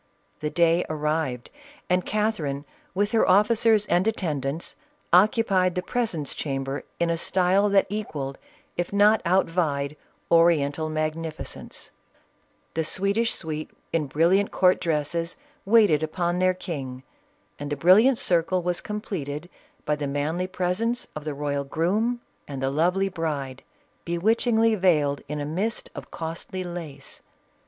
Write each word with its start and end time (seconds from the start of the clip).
The 0.39 0.49
day 0.49 0.83
arrived, 0.89 1.51
and 1.87 2.03
Catherine, 2.03 2.65
with 2.95 3.11
her 3.11 3.29
officers 3.29 3.85
and 3.85 4.07
attendants, 4.07 4.75
occupied 5.13 5.75
the 5.75 5.83
presence 5.83 6.33
chamber 6.33 6.83
in 6.99 7.11
a 7.11 7.19
style 7.19 7.69
that 7.69 7.85
equalled, 7.87 8.39
if 8.77 8.91
not 8.91 9.21
outvied, 9.25 9.95
Oriental 10.31 10.89
magnificence; 10.89 11.91
the 12.73 12.83
Swedish 12.83 13.35
suite 13.35 13.69
in 13.93 14.09
splendid 14.09 14.49
court 14.49 14.81
dresses, 14.81 15.35
waited 15.65 16.01
upon 16.01 16.39
their 16.39 16.55
king, 16.55 17.03
and 17.59 17.71
the 17.71 17.75
brilliant 17.77 18.17
circle 18.17 18.63
was 18.63 18.81
completed 18.81 19.51
by 19.85 19.95
the 19.95 20.07
manly 20.07 20.47
presence 20.47 21.05
of 21.15 21.25
the 21.25 21.35
royal 21.35 21.63
groom 21.63 22.21
and 22.47 22.59
the 22.59 22.71
lovely 22.71 23.07
bride, 23.09 23.61
bewitchingly 24.03 24.73
veiled 24.73 25.21
in 25.27 25.39
a 25.39 25.45
mist 25.45 25.91
of 25.93 26.09
costly 26.09 26.63
lace. 26.63 27.21